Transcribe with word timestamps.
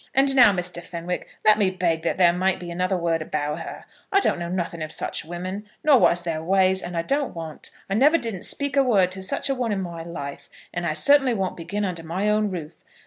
"And 0.15 0.35
now, 0.35 0.51
Mr. 0.51 0.81
Fenwick, 0.81 1.27
let 1.45 1.59
me 1.59 1.69
beg 1.69 2.01
that 2.01 2.17
there 2.17 2.33
mayn't 2.33 2.59
be 2.59 2.71
another 2.71 2.97
word 2.97 3.21
about 3.21 3.59
her. 3.59 3.85
I 4.11 4.19
don't 4.19 4.39
know 4.39 4.49
nothing 4.49 4.81
of 4.81 4.91
such 4.91 5.23
women, 5.23 5.69
nor 5.83 5.99
what 5.99 6.13
is 6.13 6.23
their 6.23 6.41
ways, 6.41 6.81
and 6.81 6.97
I 6.97 7.03
don't 7.03 7.35
want. 7.35 7.69
I 7.87 7.93
never 7.93 8.17
didn't 8.17 8.41
speak 8.45 8.75
a 8.75 8.81
word 8.81 9.11
to 9.11 9.21
such 9.21 9.47
a 9.47 9.53
one 9.53 9.71
in 9.71 9.81
my 9.83 10.01
life, 10.01 10.49
and 10.73 10.87
I 10.87 10.95
certainly 10.95 11.35
won't 11.35 11.55
begin 11.55 11.85
under 11.85 12.01
my 12.01 12.27
own 12.29 12.49
roof. 12.49 12.83